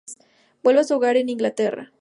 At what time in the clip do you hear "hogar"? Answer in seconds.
0.95-1.15